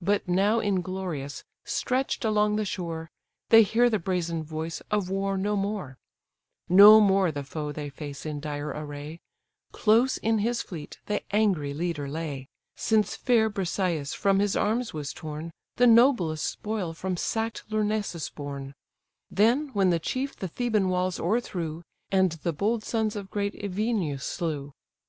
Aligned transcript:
But 0.00 0.28
now 0.28 0.60
inglorious, 0.60 1.42
stretch'd 1.64 2.24
along 2.24 2.54
the 2.54 2.64
shore, 2.64 3.10
They 3.48 3.64
hear 3.64 3.90
the 3.90 3.98
brazen 3.98 4.44
voice 4.44 4.80
of 4.92 5.10
war 5.10 5.36
no 5.36 5.56
more; 5.56 5.98
No 6.68 7.00
more 7.00 7.32
the 7.32 7.42
foe 7.42 7.72
they 7.72 7.88
face 7.90 8.24
in 8.24 8.38
dire 8.38 8.68
array: 8.68 9.18
Close 9.72 10.18
in 10.18 10.38
his 10.38 10.62
fleet 10.62 11.00
the 11.06 11.24
angry 11.34 11.74
leader 11.74 12.08
lay; 12.08 12.48
Since 12.76 13.16
fair 13.16 13.50
Briseïs 13.50 14.14
from 14.14 14.38
his 14.38 14.54
arms 14.54 14.94
was 14.94 15.12
torn, 15.12 15.50
The 15.78 15.88
noblest 15.88 16.44
spoil 16.46 16.92
from 16.94 17.16
sack'd 17.16 17.62
Lyrnessus 17.68 18.30
borne, 18.32 18.72
Then, 19.32 19.70
when 19.72 19.90
the 19.90 19.98
chief 19.98 20.36
the 20.36 20.46
Theban 20.46 20.90
walls 20.90 21.18
o'erthrew, 21.18 21.82
And 22.12 22.30
the 22.30 22.52
bold 22.52 22.84
sons 22.84 23.16
of 23.16 23.32
great 23.32 23.54
Evenus 23.56 24.22
slew. 24.22 24.74